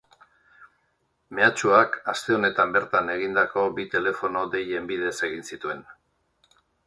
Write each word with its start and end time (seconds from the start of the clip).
Mehatxuak 1.39 1.97
aste 2.13 2.35
honetan 2.37 2.73
bertan 2.79 3.13
egindako 3.17 3.67
bi 3.79 3.87
telefono 3.97 4.43
deien 4.57 4.91
bidez 4.95 5.15
egin 5.31 5.47
zituen. 5.53 5.85